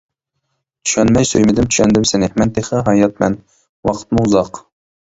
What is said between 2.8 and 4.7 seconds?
ھاياتمەن، ۋاقىتمۇ ئۇزاق.